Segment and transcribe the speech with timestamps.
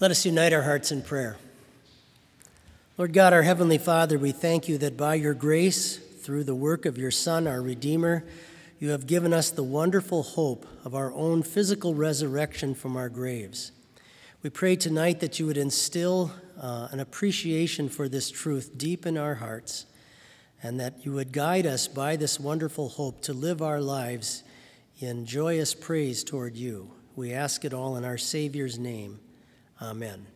[0.00, 1.38] Let us unite our hearts in prayer.
[2.96, 6.86] Lord God, our Heavenly Father, we thank you that by your grace, through the work
[6.86, 8.22] of your Son, our Redeemer,
[8.78, 13.72] you have given us the wonderful hope of our own physical resurrection from our graves.
[14.44, 16.30] We pray tonight that you would instill
[16.60, 19.84] uh, an appreciation for this truth deep in our hearts,
[20.62, 24.44] and that you would guide us by this wonderful hope to live our lives
[25.00, 26.92] in joyous praise toward you.
[27.16, 29.18] We ask it all in our Savior's name.
[29.80, 30.26] Amen.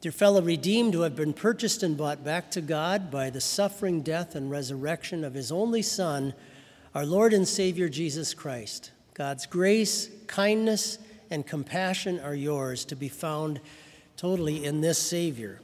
[0.00, 4.02] Dear fellow redeemed who have been purchased and bought back to God by the suffering,
[4.02, 6.34] death, and resurrection of his only Son,
[6.94, 10.98] our Lord and Savior Jesus Christ, God's grace, kindness,
[11.30, 13.60] and compassion are yours to be found
[14.16, 15.60] totally in this Savior.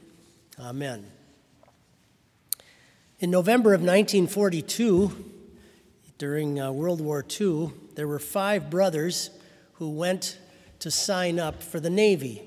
[0.59, 1.05] Amen.
[3.19, 5.33] In November of 1942,
[6.17, 9.31] during uh, World War II, there were five brothers
[9.73, 10.39] who went
[10.79, 12.46] to sign up for the Navy.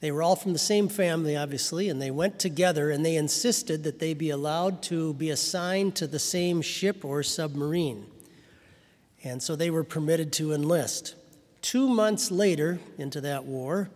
[0.00, 3.82] They were all from the same family, obviously, and they went together and they insisted
[3.82, 8.06] that they be allowed to be assigned to the same ship or submarine.
[9.24, 11.16] And so they were permitted to enlist.
[11.62, 13.90] Two months later into that war,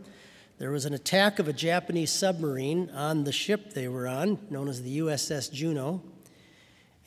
[0.59, 4.69] there was an attack of a Japanese submarine on the ship they were on, known
[4.69, 6.03] as the USS Juneau.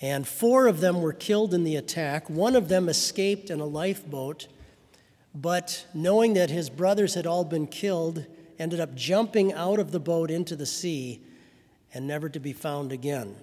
[0.02, 2.30] And four of them were killed in the attack.
[2.30, 4.48] One of them escaped in a lifeboat,
[5.34, 8.26] but knowing that his brothers had all been killed,
[8.60, 11.22] ended up jumping out of the boat into the sea
[11.94, 13.36] and never to be found again.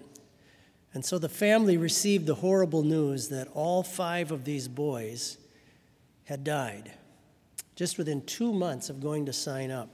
[0.95, 5.39] And so the family received the horrible news that all five of these boys
[6.25, 6.93] had died
[7.75, 9.89] just within two months of going to sign up.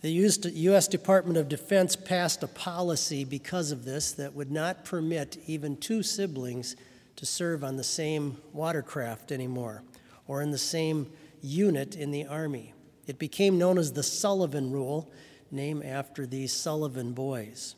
[0.00, 0.88] The U.S.
[0.88, 6.02] Department of Defense passed a policy because of this that would not permit even two
[6.02, 6.74] siblings
[7.14, 9.84] to serve on the same watercraft anymore
[10.26, 12.72] or in the same unit in the Army.
[13.06, 15.10] It became known as the Sullivan Rule,
[15.50, 17.74] named after these Sullivan boys.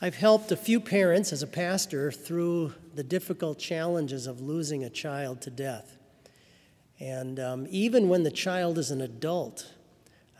[0.00, 4.90] I've helped a few parents as a pastor through the difficult challenges of losing a
[4.90, 5.98] child to death.
[6.98, 9.70] And um, even when the child is an adult,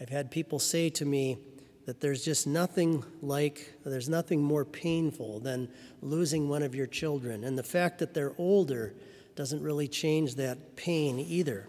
[0.01, 1.37] I've had people say to me
[1.85, 5.69] that there's just nothing like, there's nothing more painful than
[6.01, 7.45] losing one of your children.
[7.45, 8.95] And the fact that they're older
[9.37, 11.69] doesn't really change that pain either.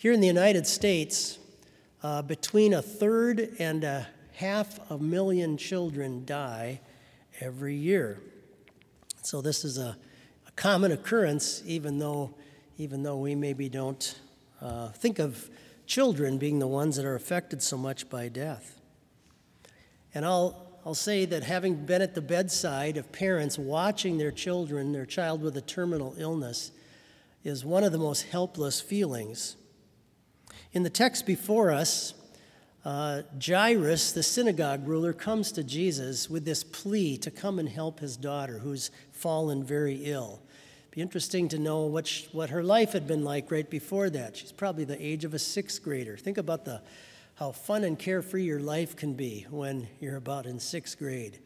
[0.00, 1.40] Here in the United States,
[2.04, 6.80] uh, between a third and a half a million children die
[7.40, 8.20] every year.
[9.24, 9.96] So this is a,
[10.46, 12.32] a common occurrence, even though,
[12.76, 14.20] even though we maybe don't
[14.60, 15.50] uh, think of
[15.84, 18.80] children being the ones that are affected so much by death.
[20.14, 24.92] And I'll, I'll say that having been at the bedside of parents watching their children,
[24.92, 26.70] their child with a terminal illness,
[27.42, 29.56] is one of the most helpless feelings
[30.72, 32.14] in the text before us,
[32.84, 38.00] uh, Jairus, the synagogue ruler, comes to Jesus with this plea to come and help
[38.00, 40.40] his daughter, who's fallen very ill.
[40.82, 44.36] It'd be interesting to know what, what her life had been like right before that.
[44.36, 46.16] She's probably the age of a sixth grader.
[46.16, 46.80] Think about the,
[47.34, 51.40] how fun and carefree your life can be when you're about in sixth grade.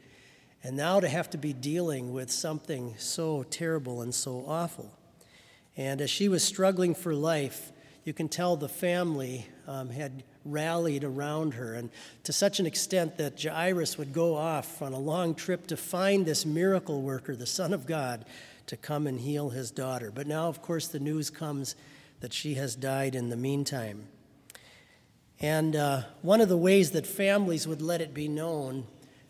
[0.63, 4.97] And now to have to be dealing with something so terrible and so awful.
[5.77, 7.72] And as she was struggling for life,
[8.05, 11.91] you can tell the family um, had rallied around her, and
[12.25, 16.27] to such an extent that Jairus would go off on a long trip to find
[16.27, 18.25] this miracle worker, the Son of God,
[18.67, 20.11] to come and heal his daughter.
[20.13, 21.77] But now, of course, the news comes
[22.21, 24.05] that she has died in the meantime.
[25.41, 28.87] And uh, one of the ways that families would let it be known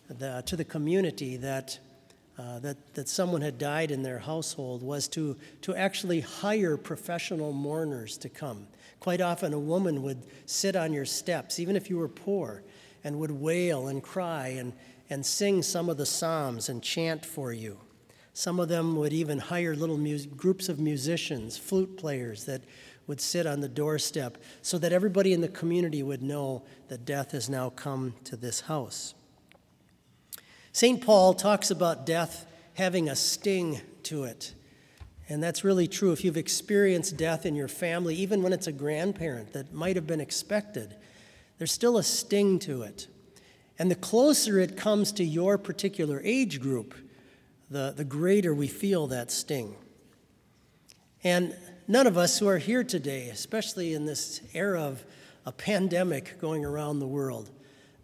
[0.08, 1.78] the, to the community that
[2.42, 7.52] uh, that, that someone had died in their household was to, to actually hire professional
[7.52, 8.66] mourners to come.
[8.98, 12.64] Quite often, a woman would sit on your steps, even if you were poor,
[13.04, 14.72] and would wail and cry and,
[15.08, 17.78] and sing some of the Psalms and chant for you.
[18.32, 20.00] Some of them would even hire little
[20.36, 22.62] groups of musicians, flute players that
[23.06, 27.32] would sit on the doorstep so that everybody in the community would know that death
[27.32, 29.14] has now come to this house.
[30.72, 31.04] St.
[31.04, 34.54] Paul talks about death having a sting to it.
[35.28, 36.12] And that's really true.
[36.12, 40.06] If you've experienced death in your family, even when it's a grandparent that might have
[40.06, 40.96] been expected,
[41.58, 43.06] there's still a sting to it.
[43.78, 46.94] And the closer it comes to your particular age group,
[47.70, 49.76] the, the greater we feel that sting.
[51.22, 51.54] And
[51.86, 55.04] none of us who are here today, especially in this era of
[55.44, 57.50] a pandemic going around the world,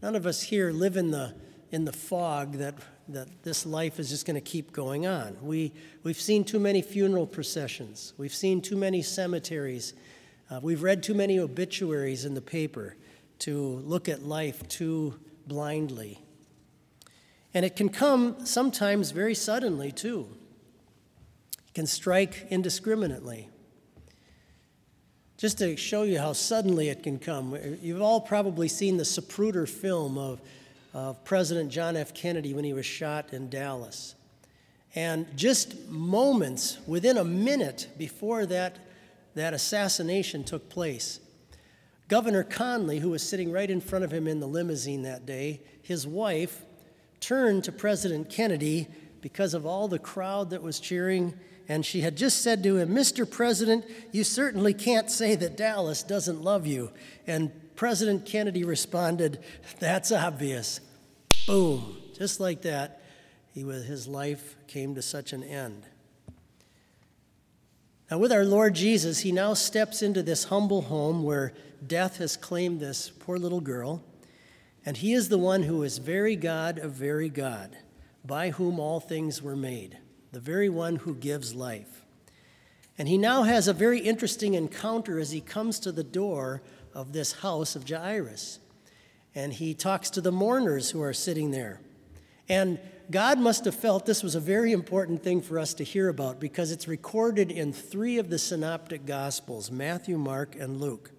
[0.03, 1.35] none of us here live in the
[1.71, 2.75] in the fog that,
[3.09, 5.37] that this life is just going to keep going on.
[5.43, 5.73] We,
[6.03, 9.95] we've seen too many funeral processions, we've seen too many cemeteries
[10.51, 12.97] Uh, we've read too many obituaries in the paper
[13.39, 15.15] to look at life too
[15.47, 16.19] blindly.
[17.53, 20.27] And it can come sometimes very suddenly, too.
[21.67, 23.51] It can strike indiscriminately.
[25.37, 29.69] Just to show you how suddenly it can come, you've all probably seen the Zapruder
[29.69, 30.41] film of,
[30.93, 32.15] of President John F.
[32.15, 34.15] Kennedy when he was shot in Dallas.
[34.95, 38.79] And just moments, within a minute before that,
[39.35, 41.21] that assassination took place,
[42.09, 45.61] Governor Connally, who was sitting right in front of him in the limousine that day,
[45.83, 46.65] his wife
[47.21, 48.89] turned to President Kennedy
[49.21, 51.35] because of all the crowd that was cheering,
[51.69, 53.31] and she had just said to him, Mr.
[53.31, 56.91] President, you certainly can't say that Dallas doesn't love you.
[57.27, 59.39] And President Kennedy responded,
[59.79, 60.81] That's obvious.
[61.47, 61.97] Boom.
[62.19, 63.01] Just like that,
[63.55, 65.87] he, his life came to such an end.
[68.11, 71.53] Now, with our Lord Jesus, he now steps into this humble home where
[71.87, 74.03] death has claimed this poor little girl.
[74.85, 77.77] And he is the one who is very God of very God,
[78.25, 79.97] by whom all things were made,
[80.33, 82.05] the very one who gives life.
[82.99, 86.61] And he now has a very interesting encounter as he comes to the door
[86.95, 88.59] of this house of Jairus.
[89.35, 91.81] And he talks to the mourners who are sitting there.
[92.49, 92.79] And
[93.11, 96.41] God must have felt this was a very important thing for us to hear about
[96.41, 101.11] because it's recorded in three of the synoptic gospels Matthew, Mark, and Luke.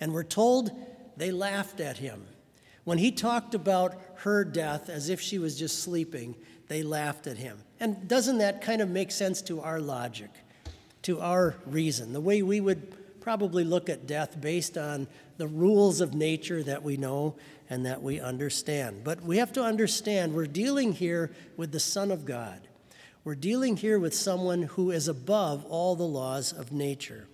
[0.00, 0.70] And we're told
[1.16, 2.26] they laughed at him.
[2.84, 6.34] When he talked about her death as if she was just sleeping,
[6.68, 7.58] they laughed at him.
[7.78, 10.30] And doesn't that kind of make sense to our logic,
[11.02, 15.06] to our reason, the way we would probably look at death based on
[15.36, 17.36] the rules of nature that we know
[17.68, 19.04] and that we understand?
[19.04, 22.60] But we have to understand we're dealing here with the Son of God.
[23.22, 27.28] We're dealing here with someone who is above all the laws of nature.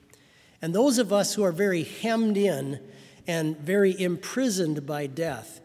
[0.60, 2.80] And those of us who are very hemmed in
[3.26, 5.60] and very imprisoned by death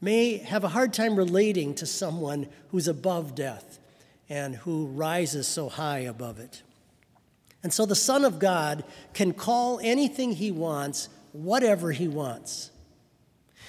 [0.00, 3.78] may have a hard time relating to someone who's above death
[4.28, 6.62] and who rises so high above it.
[7.62, 12.70] And so the Son of God can call anything he wants whatever he wants.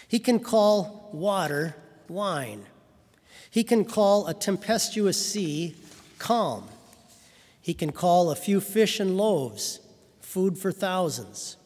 [0.08, 1.76] He can call water
[2.08, 2.66] wine.
[3.50, 5.76] He can call a tempestuous sea
[6.20, 6.68] calm.
[7.62, 9.80] He can call a few fish and loaves
[10.22, 11.58] food for thousands.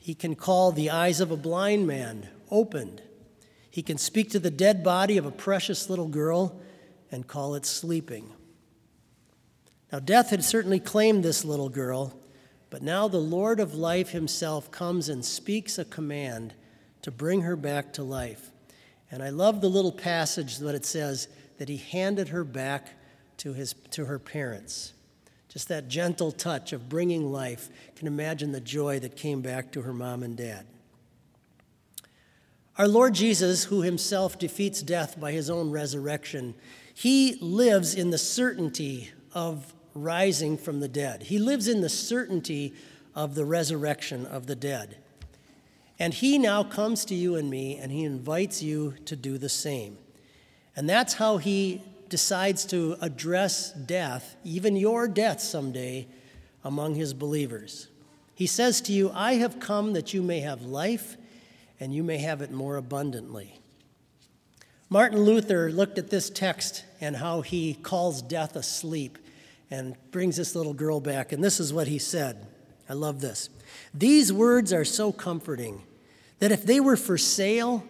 [0.00, 3.02] He can call the eyes of a blind man opened.
[3.70, 6.60] He can speak to the dead body of a precious little girl
[7.10, 8.32] and call it sleeping.
[9.92, 12.18] Now, death had certainly claimed this little girl,
[12.70, 16.54] but now the Lord of life himself comes and speaks a command
[17.02, 18.50] to bring her back to life.
[19.10, 21.28] And I love the little passage that it says
[21.58, 22.88] that he handed her back
[23.38, 24.92] to, his, to her parents.
[25.48, 27.68] Just that gentle touch of bringing life.
[27.86, 30.66] You can imagine the joy that came back to her mom and dad.
[32.76, 36.54] Our Lord Jesus, who himself defeats death by his own resurrection,
[36.92, 41.24] he lives in the certainty of rising from the dead.
[41.24, 42.74] He lives in the certainty
[43.14, 44.98] of the resurrection of the dead.
[45.98, 49.48] And he now comes to you and me and he invites you to do the
[49.48, 49.96] same.
[50.76, 56.06] And that's how he decides to address death, even your death someday,
[56.62, 57.88] among his believers.
[58.34, 61.16] He says to you, I have come that you may have life
[61.80, 63.58] and you may have it more abundantly.
[64.88, 69.18] Martin Luther looked at this text and how he calls death asleep
[69.70, 72.46] and brings this little girl back, and this is what he said.
[72.88, 73.48] I love this.
[73.92, 75.82] These words are so comforting
[76.38, 77.84] that if they were for sale,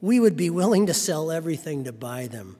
[0.00, 2.56] we would be willing to sell everything to buy them.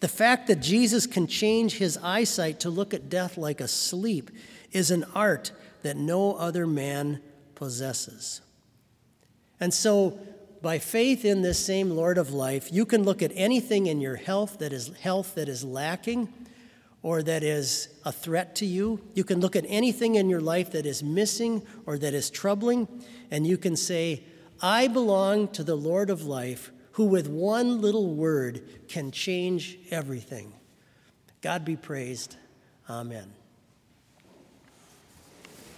[0.00, 4.30] The fact that Jesus can change his eyesight to look at death like a sleep
[4.70, 5.50] is an art
[5.82, 7.20] that no other man
[7.54, 8.40] possesses.
[9.58, 10.18] And so,
[10.62, 14.16] by faith in this same Lord of life, you can look at anything in your
[14.16, 16.32] health that is health that is lacking
[17.02, 19.00] or that is a threat to you.
[19.14, 22.88] You can look at anything in your life that is missing or that is troubling,
[23.30, 24.24] and you can say,
[24.60, 30.52] I belong to the Lord of life who with one little word can change everything.
[31.40, 32.36] God be praised.
[32.90, 33.37] Amen.